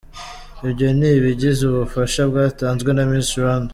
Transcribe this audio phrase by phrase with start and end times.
[0.67, 3.69] Ibyo ni ibigize ubufasha bwatanzwe na Miss Rwanda.